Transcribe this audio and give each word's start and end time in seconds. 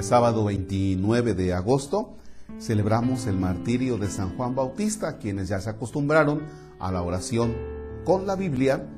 El 0.00 0.06
sábado 0.06 0.46
29 0.46 1.34
de 1.34 1.52
agosto 1.52 2.16
celebramos 2.58 3.26
el 3.26 3.36
martirio 3.36 3.98
de 3.98 4.08
San 4.08 4.34
Juan 4.34 4.54
Bautista, 4.54 5.18
quienes 5.18 5.48
ya 5.48 5.60
se 5.60 5.68
acostumbraron 5.68 6.40
a 6.78 6.90
la 6.90 7.02
oración 7.02 7.54
con 8.06 8.26
la 8.26 8.34
Biblia. 8.34 8.88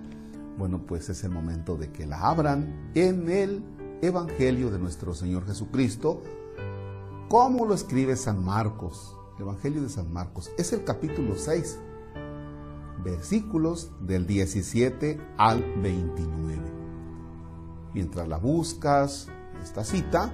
Bueno, 0.57 0.87
pues 0.87 1.09
es 1.09 1.25
el 1.25 1.33
momento 1.33 1.77
de 1.77 1.91
que 1.91 2.07
la 2.07 2.21
abran 2.21 2.93
en 2.95 3.29
el 3.29 3.65
Evangelio 4.01 4.71
de 4.71 4.79
nuestro 4.79 5.13
Señor 5.13 5.45
Jesucristo, 5.45 6.23
como 7.29 7.67
lo 7.67 7.75
escribe 7.75 8.15
San 8.15 8.45
Marcos. 8.45 9.17
El 9.39 9.43
Evangelio 9.43 9.83
de 9.83 9.89
San 9.89 10.13
Marcos 10.13 10.53
es 10.57 10.73
el 10.73 10.85
capítulo 10.85 11.37
6, 11.37 11.81
versículos 13.03 13.91
del 14.07 14.25
17 14.29 15.21
al 15.37 15.65
29. 15.83 16.63
Mientras 17.93 18.29
la 18.29 18.39
buscas, 18.39 19.27
esta 19.61 19.83
cita, 19.83 20.33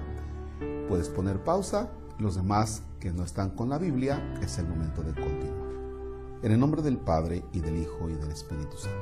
puedes 0.89 1.07
poner 1.07 1.41
pausa. 1.43 1.91
Los 2.17 2.35
demás 2.35 2.81
que 2.99 3.13
no 3.13 3.23
están 3.23 3.51
con 3.51 3.69
la 3.69 3.77
Biblia, 3.77 4.21
es 4.41 4.57
el 4.57 4.67
momento 4.67 5.01
de 5.03 5.13
continuar. 5.13 5.69
En 6.41 6.51
el 6.51 6.59
nombre 6.59 6.81
del 6.81 6.97
Padre 6.97 7.45
y 7.53 7.61
del 7.61 7.77
Hijo 7.77 8.09
y 8.09 8.13
del 8.13 8.31
Espíritu 8.31 8.75
Santo. 8.75 8.97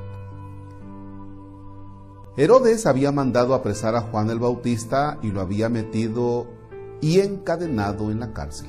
Herodes 2.36 2.86
había 2.86 3.10
mandado 3.10 3.54
apresar 3.54 3.96
a 3.96 4.02
Juan 4.02 4.30
el 4.30 4.38
Bautista 4.38 5.18
y 5.22 5.32
lo 5.32 5.40
había 5.40 5.68
metido 5.68 6.46
y 7.00 7.18
encadenado 7.18 8.12
en 8.12 8.20
la 8.20 8.32
cárcel. 8.32 8.68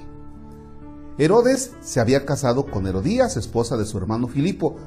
Herodes 1.20 1.76
se 1.82 2.00
había 2.00 2.26
casado 2.26 2.66
con 2.66 2.88
Herodías, 2.88 3.38
esposa 3.38 3.78
de 3.78 3.86
su 3.86 3.98
hermano 3.98 4.28
Filipo, 4.28 4.78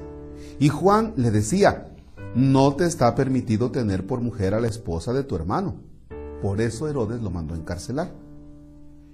y 0.59 0.69
Juan 0.69 1.13
le 1.17 1.31
decía, 1.31 1.93
no 2.35 2.75
te 2.75 2.87
está 2.87 3.15
permitido 3.15 3.71
tener 3.71 4.07
por 4.07 4.21
mujer 4.21 4.55
a 4.55 4.61
la 4.61 4.69
esposa 4.69 5.13
de 5.13 5.23
tu 5.23 5.37
hermano. 5.37 5.77
Por 6.41 6.61
eso 6.61 6.89
Herodes 6.89 7.23
lo 7.23 7.31
mandó 7.31 7.55
a 7.55 7.59
encarcelar. 7.59 8.22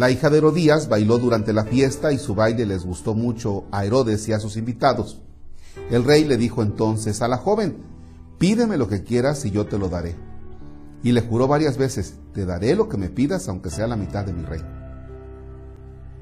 La 0.00 0.10
hija 0.10 0.30
de 0.30 0.38
Herodías 0.38 0.88
bailó 0.88 1.18
durante 1.18 1.52
la 1.52 1.66
fiesta 1.66 2.10
y 2.10 2.16
su 2.16 2.34
baile 2.34 2.64
les 2.64 2.86
gustó 2.86 3.12
mucho 3.12 3.64
a 3.70 3.84
Herodes 3.84 4.26
y 4.28 4.32
a 4.32 4.40
sus 4.40 4.56
invitados. 4.56 5.20
El 5.90 6.04
rey 6.04 6.24
le 6.24 6.38
dijo 6.38 6.62
entonces 6.62 7.20
a 7.20 7.28
la 7.28 7.36
joven, 7.36 7.82
pídeme 8.38 8.78
lo 8.78 8.88
que 8.88 9.04
quieras 9.04 9.44
y 9.44 9.50
yo 9.50 9.66
te 9.66 9.76
lo 9.76 9.90
daré. 9.90 10.16
Y 11.02 11.12
le 11.12 11.20
juró 11.20 11.48
varias 11.48 11.76
veces, 11.76 12.14
te 12.32 12.46
daré 12.46 12.74
lo 12.76 12.88
que 12.88 12.96
me 12.96 13.10
pidas 13.10 13.46
aunque 13.50 13.68
sea 13.68 13.86
la 13.86 13.96
mitad 13.96 14.24
de 14.24 14.32
mi 14.32 14.42
reino. 14.42 14.70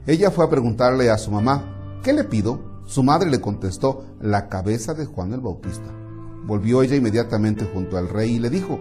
Ella 0.08 0.32
fue 0.32 0.44
a 0.44 0.50
preguntarle 0.50 1.08
a 1.08 1.16
su 1.16 1.30
mamá, 1.30 2.00
¿qué 2.02 2.12
le 2.12 2.24
pido? 2.24 2.80
Su 2.84 3.04
madre 3.04 3.30
le 3.30 3.40
contestó, 3.40 4.06
la 4.20 4.48
cabeza 4.48 4.92
de 4.92 5.06
Juan 5.06 5.32
el 5.34 5.40
Bautista. 5.40 5.94
Volvió 6.46 6.82
ella 6.82 6.96
inmediatamente 6.96 7.64
junto 7.72 7.96
al 7.96 8.08
rey 8.08 8.32
y 8.32 8.38
le 8.40 8.50
dijo, 8.50 8.80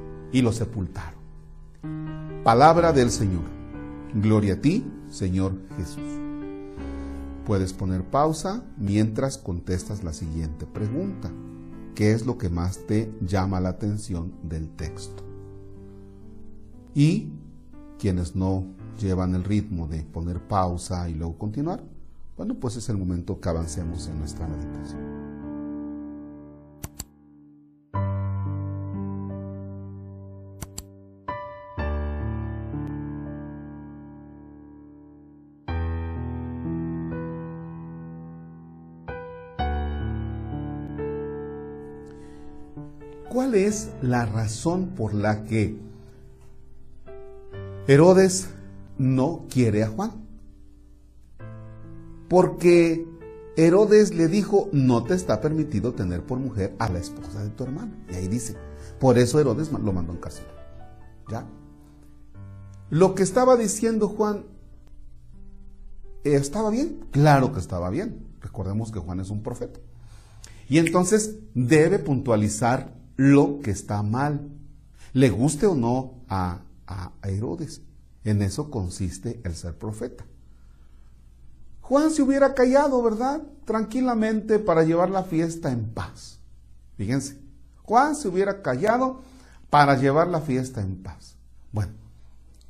y 0.31 0.41
lo 0.41 0.51
sepultaron. 0.51 1.19
Palabra 2.43 2.91
del 2.93 3.11
Señor. 3.11 3.43
Gloria 4.13 4.55
a 4.55 4.61
ti, 4.61 4.85
Señor 5.09 5.53
Jesús. 5.77 6.03
Puedes 7.45 7.73
poner 7.73 8.03
pausa 8.03 8.63
mientras 8.77 9.37
contestas 9.37 10.03
la 10.03 10.13
siguiente 10.13 10.65
pregunta. 10.65 11.31
¿Qué 11.95 12.13
es 12.13 12.25
lo 12.25 12.37
que 12.37 12.49
más 12.49 12.85
te 12.87 13.11
llama 13.21 13.59
la 13.59 13.69
atención 13.69 14.33
del 14.43 14.69
texto? 14.69 15.23
Y 16.93 17.29
quienes 17.99 18.35
no 18.35 18.65
llevan 18.99 19.35
el 19.35 19.43
ritmo 19.43 19.87
de 19.87 20.03
poner 20.03 20.39
pausa 20.39 21.09
y 21.09 21.13
luego 21.13 21.37
continuar, 21.37 21.83
bueno, 22.37 22.55
pues 22.55 22.75
es 22.75 22.89
el 22.89 22.97
momento 22.97 23.39
que 23.39 23.49
avancemos 23.49 24.07
en 24.07 24.19
nuestra 24.19 24.47
meditación. 24.47 25.10
¿Cuál 43.31 43.55
es 43.55 43.91
la 44.01 44.25
razón 44.25 44.87
por 44.87 45.13
la 45.13 45.45
que 45.45 45.79
Herodes 47.87 48.49
no 48.97 49.45
quiere 49.49 49.83
a 49.83 49.87
Juan? 49.87 50.27
Porque 52.27 53.07
Herodes 53.55 54.13
le 54.13 54.27
dijo, 54.27 54.67
no 54.73 55.05
te 55.05 55.13
está 55.13 55.39
permitido 55.39 55.93
tener 55.93 56.25
por 56.25 56.39
mujer 56.39 56.75
a 56.77 56.89
la 56.89 56.99
esposa 56.99 57.41
de 57.41 57.51
tu 57.51 57.63
hermano. 57.63 57.93
Y 58.11 58.15
ahí 58.15 58.27
dice, 58.27 58.57
por 58.99 59.17
eso 59.17 59.39
Herodes 59.39 59.71
lo 59.71 59.93
mandó 59.93 60.11
en 60.11 60.19
cárcel. 60.19 60.43
¿Ya? 61.29 61.47
Lo 62.89 63.15
que 63.15 63.23
estaba 63.23 63.55
diciendo 63.55 64.09
Juan, 64.09 64.43
¿estaba 66.25 66.69
bien? 66.69 67.07
Claro 67.11 67.53
que 67.53 67.61
estaba 67.61 67.89
bien. 67.91 68.27
Recordemos 68.41 68.91
que 68.91 68.99
Juan 68.99 69.21
es 69.21 69.29
un 69.29 69.41
profeta. 69.41 69.79
Y 70.67 70.79
entonces 70.79 71.37
debe 71.53 71.97
puntualizar 71.97 72.99
lo 73.15 73.59
que 73.61 73.71
está 73.71 74.01
mal, 74.03 74.49
le 75.13 75.29
guste 75.29 75.65
o 75.65 75.75
no 75.75 76.13
a, 76.27 76.61
Herodes. 77.23 77.81
En 78.25 78.41
eso 78.41 78.69
consiste 78.69 79.39
el 79.45 79.55
ser 79.55 79.77
profeta. 79.77 80.25
Juan 81.79 82.11
se 82.11 82.21
hubiera 82.21 82.53
callado, 82.53 83.01
¿verdad? 83.01 83.41
Tranquilamente 83.63 84.59
para 84.59 84.83
llevar 84.83 85.09
la 85.09 85.23
fiesta 85.23 85.71
en 85.71 85.89
paz. 85.93 86.39
Fíjense, 86.97 87.39
Juan 87.83 88.15
se 88.15 88.27
hubiera 88.27 88.61
callado 88.61 89.21
para 89.69 89.95
llevar 89.97 90.27
la 90.27 90.41
fiesta 90.41 90.81
en 90.81 91.01
paz. 91.01 91.35
Bueno, 91.71 91.93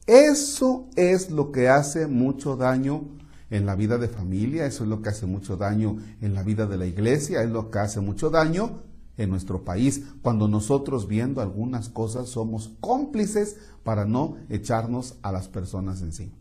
eso 0.05 0.87
es 0.95 1.31
lo 1.31 1.51
que 1.51 1.67
hace 1.67 2.05
mucho 2.05 2.55
daño 2.55 3.03
en 3.49 3.65
la 3.65 3.75
vida 3.75 3.97
de 3.97 4.07
familia, 4.07 4.65
eso 4.65 4.83
es 4.83 4.89
lo 4.89 5.01
que 5.01 5.09
hace 5.09 5.25
mucho 5.25 5.57
daño 5.57 5.97
en 6.21 6.33
la 6.33 6.43
vida 6.43 6.67
de 6.67 6.77
la 6.77 6.85
iglesia, 6.85 7.41
es 7.41 7.49
lo 7.49 7.71
que 7.71 7.79
hace 7.79 7.99
mucho 7.99 8.29
daño 8.29 8.81
en 9.21 9.29
nuestro 9.29 9.63
país, 9.63 10.03
cuando 10.21 10.47
nosotros 10.47 11.07
viendo 11.07 11.41
algunas 11.41 11.89
cosas 11.89 12.29
somos 12.29 12.71
cómplices 12.79 13.57
para 13.83 14.05
no 14.05 14.37
echarnos 14.49 15.15
a 15.21 15.31
las 15.31 15.47
personas 15.47 16.01
encima. 16.01 16.33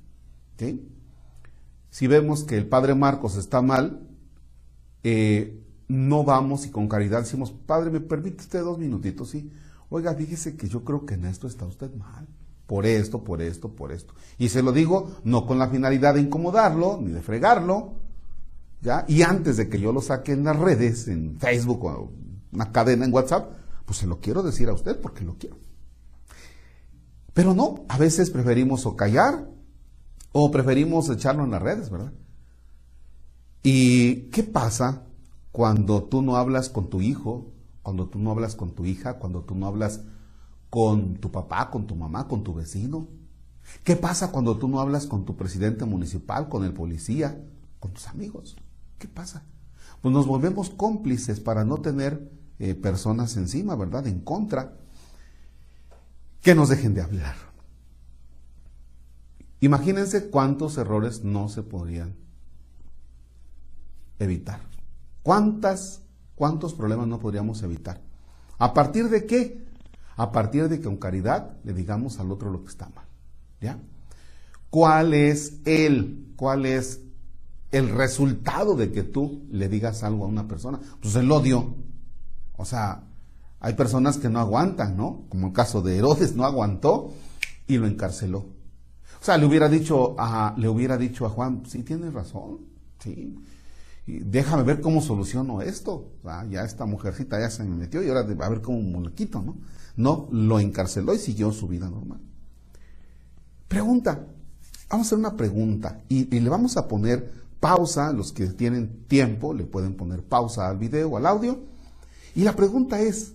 Si 1.90 2.06
vemos 2.06 2.44
que 2.44 2.56
el 2.56 2.66
padre 2.66 2.94
Marcos 2.94 3.36
está 3.36 3.62
mal, 3.62 4.00
eh, 5.02 5.60
no 5.88 6.24
vamos 6.24 6.66
y 6.66 6.70
con 6.70 6.88
caridad 6.88 7.20
decimos, 7.20 7.50
padre, 7.50 7.90
¿me 7.90 8.00
permite 8.00 8.42
usted 8.42 8.60
dos 8.60 8.78
minutitos? 8.78 9.30
Sí. 9.30 9.50
Oiga, 9.88 10.14
fíjese 10.14 10.56
que 10.56 10.68
yo 10.68 10.84
creo 10.84 11.04
que 11.04 11.14
en 11.14 11.24
esto 11.24 11.46
está 11.46 11.64
usted 11.64 11.92
mal. 11.94 12.28
Por 12.66 12.86
esto, 12.86 13.24
por 13.24 13.42
esto, 13.42 13.70
por 13.70 13.90
esto. 13.90 14.14
Y 14.38 14.50
se 14.50 14.62
lo 14.62 14.72
digo 14.72 15.10
no 15.24 15.46
con 15.46 15.58
la 15.58 15.68
finalidad 15.68 16.14
de 16.14 16.20
incomodarlo, 16.20 17.00
ni 17.02 17.10
de 17.10 17.20
fregarlo, 17.20 17.94
¿ya? 18.80 19.04
Y 19.08 19.22
antes 19.22 19.56
de 19.56 19.68
que 19.68 19.80
yo 19.80 19.92
lo 19.92 20.00
saque 20.00 20.32
en 20.32 20.44
las 20.44 20.56
redes, 20.56 21.08
en 21.08 21.36
Facebook 21.40 21.84
o 21.84 22.12
una 22.52 22.72
cadena 22.72 23.04
en 23.04 23.12
WhatsApp, 23.12 23.52
pues 23.84 23.98
se 23.98 24.06
lo 24.06 24.20
quiero 24.20 24.42
decir 24.42 24.68
a 24.68 24.72
usted 24.72 25.00
porque 25.00 25.24
lo 25.24 25.36
quiero. 25.36 25.56
Pero 27.32 27.54
no, 27.54 27.84
a 27.88 27.96
veces 27.96 28.30
preferimos 28.30 28.86
o 28.86 28.96
callar 28.96 29.48
o 30.32 30.50
preferimos 30.50 31.08
echarlo 31.08 31.44
en 31.44 31.50
las 31.50 31.62
redes, 31.62 31.90
¿verdad? 31.90 32.12
¿Y 33.62 34.30
qué 34.30 34.42
pasa 34.42 35.04
cuando 35.52 36.04
tú 36.04 36.22
no 36.22 36.36
hablas 36.36 36.68
con 36.68 36.88
tu 36.88 37.00
hijo, 37.00 37.52
cuando 37.82 38.08
tú 38.08 38.18
no 38.18 38.30
hablas 38.30 38.56
con 38.56 38.74
tu 38.74 38.84
hija, 38.84 39.18
cuando 39.18 39.42
tú 39.42 39.54
no 39.54 39.66
hablas 39.66 40.02
con 40.70 41.16
tu 41.16 41.30
papá, 41.30 41.70
con 41.70 41.86
tu 41.86 41.96
mamá, 41.96 42.26
con 42.28 42.42
tu 42.42 42.54
vecino? 42.54 43.08
¿Qué 43.84 43.96
pasa 43.96 44.32
cuando 44.32 44.56
tú 44.56 44.68
no 44.68 44.80
hablas 44.80 45.06
con 45.06 45.24
tu 45.24 45.36
presidente 45.36 45.84
municipal, 45.84 46.48
con 46.48 46.64
el 46.64 46.72
policía, 46.72 47.40
con 47.78 47.92
tus 47.92 48.08
amigos? 48.08 48.56
¿Qué 48.98 49.08
pasa? 49.08 49.44
Pues 50.00 50.12
nos 50.12 50.26
volvemos 50.26 50.70
cómplices 50.70 51.40
para 51.40 51.64
no 51.64 51.78
tener 51.78 52.30
eh, 52.60 52.74
personas 52.74 53.36
encima, 53.38 53.74
¿verdad? 53.74 54.06
En 54.06 54.20
contra, 54.20 54.74
que 56.42 56.54
nos 56.54 56.68
dejen 56.68 56.92
de 56.92 57.00
hablar. 57.00 57.34
Imagínense 59.60 60.28
cuántos 60.28 60.76
errores 60.76 61.24
no 61.24 61.48
se 61.48 61.62
podrían 61.62 62.14
evitar. 64.18 64.60
¿Cuántas, 65.22 66.02
cuántos 66.34 66.74
problemas 66.74 67.08
no 67.08 67.18
podríamos 67.18 67.62
evitar? 67.62 68.02
¿A 68.58 68.74
partir 68.74 69.08
de 69.08 69.24
qué? 69.24 69.64
A 70.16 70.30
partir 70.30 70.68
de 70.68 70.78
que 70.78 70.84
con 70.84 70.98
caridad 70.98 71.56
le 71.64 71.72
digamos 71.72 72.20
al 72.20 72.30
otro 72.30 72.50
lo 72.50 72.62
que 72.62 72.68
está 72.68 72.90
mal. 72.90 73.06
¿Ya? 73.60 73.78
¿Cuál 74.68 75.14
es 75.14 75.60
el, 75.64 76.34
cuál 76.36 76.66
es 76.66 77.00
el 77.72 77.88
resultado 77.88 78.76
de 78.76 78.92
que 78.92 79.02
tú 79.02 79.46
le 79.50 79.70
digas 79.70 80.02
algo 80.02 80.26
a 80.26 80.28
una 80.28 80.46
persona? 80.46 80.78
Pues 81.00 81.14
el 81.16 81.32
odio. 81.32 81.74
O 82.60 82.64
sea, 82.64 83.02
hay 83.58 83.74
personas 83.74 84.18
que 84.18 84.28
no 84.28 84.38
aguantan, 84.38 84.96
¿no? 84.96 85.24
Como 85.28 85.48
el 85.48 85.52
caso 85.52 85.82
de 85.82 85.98
Herodes, 85.98 86.36
no 86.36 86.44
aguantó 86.44 87.12
y 87.66 87.78
lo 87.78 87.86
encarceló. 87.86 88.38
O 88.38 89.24
sea, 89.24 89.36
le 89.36 89.46
hubiera 89.46 89.68
dicho 89.68 90.14
a, 90.18 90.54
le 90.56 90.68
hubiera 90.68 90.96
dicho 90.96 91.26
a 91.26 91.30
Juan, 91.30 91.62
sí, 91.66 91.82
tienes 91.82 92.14
razón, 92.14 92.60
sí. 92.98 93.36
Y 94.06 94.20
déjame 94.20 94.62
ver 94.62 94.80
cómo 94.80 95.02
soluciono 95.02 95.60
esto. 95.60 96.12
O 96.18 96.22
sea, 96.22 96.44
ya 96.46 96.64
esta 96.64 96.86
mujercita 96.86 97.38
ya 97.38 97.50
se 97.50 97.64
me 97.64 97.76
metió 97.76 98.02
y 98.02 98.08
ahora 98.08 98.20
a 98.20 98.48
ver 98.48 98.62
cómo 98.62 98.80
me 98.80 98.98
¿no? 98.98 99.56
No, 99.96 100.28
lo 100.32 100.58
encarceló 100.58 101.14
y 101.14 101.18
siguió 101.18 101.52
su 101.52 101.68
vida 101.68 101.88
normal. 101.90 102.20
Pregunta, 103.68 104.26
vamos 104.88 105.06
a 105.06 105.08
hacer 105.08 105.18
una 105.18 105.36
pregunta 105.36 106.00
y, 106.08 106.24
le 106.24 106.48
vamos 106.48 106.76
a 106.76 106.88
poner 106.88 107.30
pausa, 107.60 108.12
los 108.12 108.32
que 108.32 108.46
tienen 108.46 109.04
tiempo 109.06 109.52
le 109.52 109.64
pueden 109.64 109.94
poner 109.94 110.24
pausa 110.24 110.68
al 110.68 110.78
video 110.78 111.10
o 111.10 111.16
al 111.18 111.26
audio. 111.26 111.60
Y 112.34 112.42
la 112.42 112.56
pregunta 112.56 113.00
es, 113.00 113.34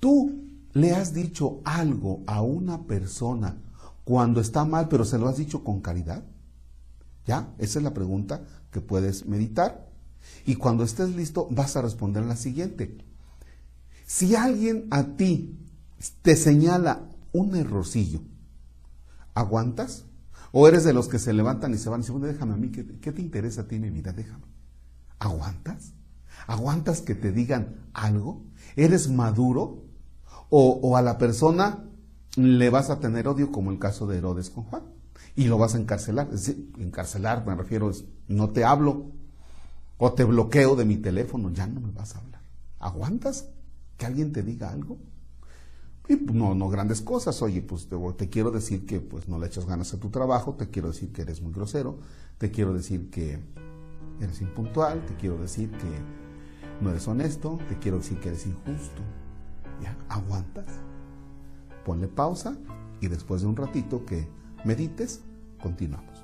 ¿tú 0.00 0.44
le 0.72 0.92
has 0.92 1.12
dicho 1.14 1.60
algo 1.64 2.22
a 2.26 2.42
una 2.42 2.84
persona 2.84 3.56
cuando 4.04 4.40
está 4.40 4.64
mal, 4.64 4.88
pero 4.88 5.04
se 5.04 5.18
lo 5.18 5.28
has 5.28 5.36
dicho 5.36 5.64
con 5.64 5.80
caridad? 5.80 6.24
¿Ya? 7.26 7.52
Esa 7.58 7.78
es 7.78 7.82
la 7.82 7.94
pregunta 7.94 8.42
que 8.70 8.80
puedes 8.80 9.26
meditar. 9.26 9.88
Y 10.44 10.56
cuando 10.56 10.84
estés 10.84 11.14
listo, 11.14 11.48
vas 11.50 11.76
a 11.76 11.82
responder 11.82 12.24
la 12.24 12.36
siguiente. 12.36 12.98
Si 14.06 14.36
alguien 14.36 14.86
a 14.90 15.04
ti 15.16 15.58
te 16.22 16.36
señala 16.36 17.08
un 17.32 17.56
errorcillo, 17.56 18.20
¿Aguantas? 19.36 20.06
¿O 20.50 20.66
eres 20.66 20.82
de 20.84 20.94
los 20.94 21.08
que 21.08 21.18
se 21.18 21.34
levantan 21.34 21.74
y 21.74 21.76
se 21.76 21.90
van 21.90 22.00
y 22.00 22.04
dicen, 22.04 22.22
déjame 22.22 22.54
a 22.54 22.56
mí, 22.56 22.70
¿qué, 22.70 23.12
te 23.12 23.20
interesa 23.20 23.60
a 23.60 23.68
ti 23.68 23.78
mi 23.78 23.90
vida? 23.90 24.12
Déjame. 24.12 24.46
¿Aguantas? 25.18 25.92
¿Aguantas 26.46 27.00
que 27.00 27.14
te 27.14 27.32
digan 27.32 27.76
algo? 27.92 28.42
¿Eres 28.76 29.10
maduro? 29.10 29.84
O, 30.48 30.96
a 30.96 31.02
la 31.02 31.18
persona 31.18 31.84
le 32.36 32.70
vas 32.70 32.90
a 32.90 33.00
tener 33.00 33.26
odio 33.26 33.50
como 33.50 33.72
el 33.72 33.78
caso 33.80 34.06
de 34.06 34.18
Herodes 34.18 34.50
con 34.50 34.64
Juan 34.64 34.82
y 35.34 35.44
lo 35.44 35.58
vas 35.58 35.74
a 35.74 35.78
encarcelar. 35.78 36.28
Encarcelar 36.78 37.44
me 37.44 37.54
refiero, 37.56 37.90
es, 37.90 38.04
no 38.28 38.50
te 38.50 38.64
hablo 38.64 39.06
o 39.98 40.12
te 40.12 40.24
bloqueo 40.24 40.76
de 40.76 40.84
mi 40.84 40.96
teléfono, 40.96 41.50
ya 41.50 41.66
no 41.66 41.80
me 41.80 41.90
vas 41.90 42.14
a 42.14 42.20
hablar. 42.20 42.42
¿Aguantas 42.78 43.48
que 43.96 44.06
alguien 44.06 44.32
te 44.32 44.42
diga 44.42 44.70
algo? 44.70 44.98
Y 46.08 46.16
pues, 46.16 46.36
no, 46.36 46.54
no 46.54 46.68
grandes 46.68 47.00
cosas, 47.00 47.42
oye, 47.42 47.62
pues 47.62 47.88
te, 48.16 48.28
quiero 48.28 48.50
decir 48.50 48.86
que 48.86 49.00
pues 49.00 49.28
no 49.28 49.38
le 49.38 49.48
echas 49.48 49.66
ganas 49.66 49.92
a 49.92 49.98
tu 49.98 50.10
trabajo, 50.10 50.54
te 50.54 50.70
quiero 50.70 50.88
decir 50.88 51.12
que 51.12 51.22
eres 51.22 51.42
muy 51.42 51.52
grosero, 51.52 51.98
te 52.38 52.50
quiero 52.50 52.72
decir 52.72 53.10
que 53.10 53.40
eres 54.20 54.40
impuntual, 54.40 55.04
te 55.04 55.16
quiero 55.16 55.38
decir 55.38 55.70
que 55.72 56.25
no 56.80 56.90
eres 56.90 57.08
honesto, 57.08 57.58
te 57.68 57.78
quiero 57.78 57.98
decir 57.98 58.18
que 58.20 58.28
eres 58.28 58.46
injusto. 58.46 59.02
¿Ya? 59.82 59.96
¿Aguantas? 60.08 60.66
Ponle 61.84 62.08
pausa 62.08 62.56
y 63.00 63.08
después 63.08 63.42
de 63.42 63.48
un 63.48 63.56
ratito 63.56 64.04
que 64.04 64.28
medites, 64.64 65.22
continuamos. 65.62 66.15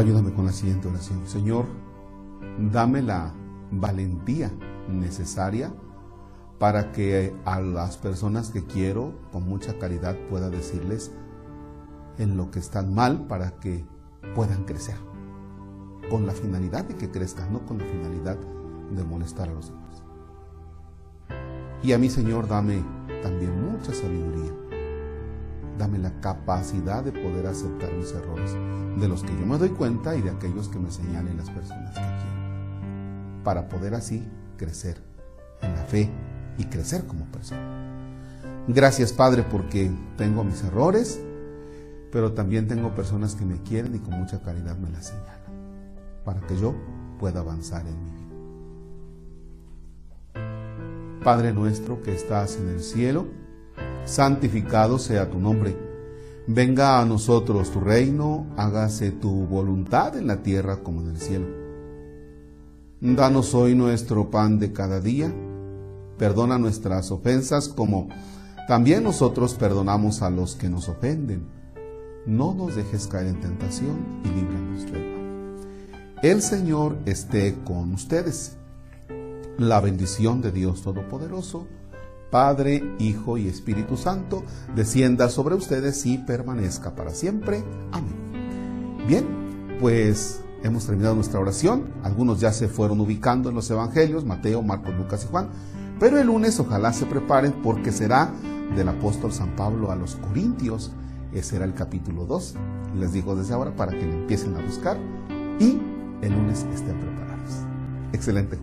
Ayúdame 0.00 0.32
con 0.32 0.46
la 0.46 0.52
siguiente 0.52 0.88
oración. 0.88 1.26
Señor, 1.26 1.66
dame 2.72 3.02
la 3.02 3.34
valentía 3.70 4.50
necesaria 4.88 5.74
para 6.58 6.90
que 6.90 7.36
a 7.44 7.60
las 7.60 7.98
personas 7.98 8.48
que 8.48 8.64
quiero 8.64 9.12
con 9.30 9.46
mucha 9.46 9.78
caridad 9.78 10.16
pueda 10.30 10.48
decirles 10.48 11.12
en 12.16 12.38
lo 12.38 12.50
que 12.50 12.60
están 12.60 12.94
mal 12.94 13.26
para 13.26 13.60
que 13.60 13.84
puedan 14.34 14.64
crecer. 14.64 14.96
Con 16.08 16.26
la 16.26 16.32
finalidad 16.32 16.86
de 16.86 16.94
que 16.94 17.10
crezcan, 17.10 17.52
no 17.52 17.66
con 17.66 17.76
la 17.76 17.84
finalidad 17.84 18.38
de 18.96 19.04
molestar 19.04 19.50
a 19.50 19.52
los 19.52 19.68
demás. 19.68 20.02
Y 21.82 21.92
a 21.92 21.98
mí, 21.98 22.08
Señor, 22.08 22.48
dame 22.48 22.82
también 23.22 23.70
mucha 23.70 23.92
sabiduría 23.92 24.50
dame 25.80 25.98
la 25.98 26.12
capacidad 26.20 27.02
de 27.02 27.10
poder 27.10 27.46
aceptar 27.46 27.90
mis 27.94 28.12
errores, 28.12 28.54
de 29.00 29.08
los 29.08 29.22
que 29.22 29.32
yo 29.32 29.46
me 29.46 29.56
doy 29.56 29.70
cuenta 29.70 30.14
y 30.14 30.20
de 30.20 30.28
aquellos 30.28 30.68
que 30.68 30.78
me 30.78 30.90
señalen 30.90 31.38
las 31.38 31.48
personas 31.48 31.94
que 31.94 32.00
quiero, 32.00 33.42
para 33.42 33.66
poder 33.66 33.94
así 33.94 34.28
crecer 34.58 34.98
en 35.62 35.74
la 35.74 35.82
fe 35.84 36.10
y 36.58 36.64
crecer 36.66 37.06
como 37.06 37.24
persona. 37.32 37.96
Gracias 38.68 39.14
Padre 39.14 39.42
porque 39.42 39.90
tengo 40.18 40.44
mis 40.44 40.62
errores, 40.62 41.18
pero 42.12 42.34
también 42.34 42.68
tengo 42.68 42.94
personas 42.94 43.34
que 43.34 43.46
me 43.46 43.62
quieren 43.62 43.94
y 43.94 44.00
con 44.00 44.20
mucha 44.20 44.42
caridad 44.42 44.76
me 44.76 44.90
las 44.90 45.06
señalan, 45.06 45.40
para 46.26 46.42
que 46.42 46.58
yo 46.58 46.74
pueda 47.18 47.40
avanzar 47.40 47.86
en 47.86 48.04
mi 48.04 48.10
vida. 48.10 48.20
Padre 51.24 51.54
nuestro 51.54 52.02
que 52.02 52.12
estás 52.12 52.58
en 52.58 52.68
el 52.68 52.80
cielo, 52.80 53.28
santificado 54.04 54.98
sea 54.98 55.30
tu 55.30 55.38
nombre. 55.38 55.76
Venga 56.46 57.00
a 57.00 57.04
nosotros 57.04 57.70
tu 57.70 57.80
reino, 57.80 58.46
hágase 58.56 59.12
tu 59.12 59.46
voluntad 59.46 60.16
en 60.16 60.26
la 60.26 60.42
tierra 60.42 60.78
como 60.82 61.00
en 61.02 61.08
el 61.08 61.18
cielo. 61.18 61.46
Danos 63.00 63.54
hoy 63.54 63.74
nuestro 63.74 64.30
pan 64.30 64.58
de 64.58 64.72
cada 64.72 65.00
día. 65.00 65.32
Perdona 66.18 66.58
nuestras 66.58 67.10
ofensas 67.10 67.68
como 67.68 68.08
también 68.68 69.02
nosotros 69.02 69.54
perdonamos 69.54 70.22
a 70.22 70.30
los 70.30 70.54
que 70.54 70.68
nos 70.68 70.88
ofenden. 70.88 71.46
No 72.26 72.54
nos 72.54 72.76
dejes 72.76 73.06
caer 73.06 73.28
en 73.28 73.40
tentación 73.40 74.20
y 74.24 74.28
líbranos 74.28 74.84
del 74.92 75.12
mal. 75.12 76.20
El 76.22 76.42
Señor 76.42 76.98
esté 77.06 77.56
con 77.64 77.94
ustedes. 77.94 78.58
La 79.56 79.80
bendición 79.80 80.42
de 80.42 80.52
Dios 80.52 80.82
Todopoderoso, 80.82 81.66
Padre, 82.30 82.94
Hijo 82.98 83.38
y 83.38 83.48
Espíritu 83.48 83.96
Santo, 83.96 84.44
descienda 84.74 85.28
sobre 85.28 85.54
ustedes 85.54 86.06
y 86.06 86.18
permanezca 86.18 86.94
para 86.94 87.10
siempre. 87.10 87.64
Amén. 87.92 89.00
Bien, 89.06 89.26
pues 89.80 90.40
hemos 90.62 90.86
terminado 90.86 91.14
nuestra 91.14 91.40
oración. 91.40 91.92
Algunos 92.02 92.40
ya 92.40 92.52
se 92.52 92.68
fueron 92.68 93.00
ubicando 93.00 93.48
en 93.48 93.56
los 93.56 93.70
evangelios, 93.70 94.24
Mateo, 94.24 94.62
Marcos, 94.62 94.94
Lucas 94.94 95.24
y 95.24 95.30
Juan. 95.30 95.48
Pero 95.98 96.18
el 96.18 96.28
lunes 96.28 96.58
ojalá 96.60 96.92
se 96.92 97.06
preparen 97.06 97.52
porque 97.62 97.92
será 97.92 98.32
del 98.76 98.88
apóstol 98.88 99.32
San 99.32 99.56
Pablo 99.56 99.90
a 99.90 99.96
los 99.96 100.16
Corintios. 100.16 100.92
Ese 101.32 101.50
será 101.50 101.64
el 101.64 101.74
capítulo 101.74 102.26
2. 102.26 102.54
Les 102.98 103.12
digo 103.12 103.36
desde 103.36 103.54
ahora 103.54 103.74
para 103.74 103.92
que 103.92 104.02
empiecen 104.02 104.56
a 104.56 104.64
buscar 104.64 104.98
y 105.58 105.78
el 106.22 106.32
lunes 106.32 106.66
estén 106.72 106.98
preparados. 106.98 107.66
Excelente 108.12 108.56